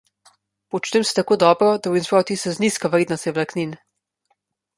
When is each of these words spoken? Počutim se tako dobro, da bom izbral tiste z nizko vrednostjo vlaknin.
Počutim 0.75 1.03
se 1.09 1.13
tako 1.19 1.37
dobro, 1.43 1.67
da 1.83 1.91
bom 1.91 1.99
izbral 1.99 2.25
tiste 2.31 2.55
z 2.57 2.65
nizko 2.65 2.93
vrednostjo 2.97 3.35
vlaknin. 3.37 3.79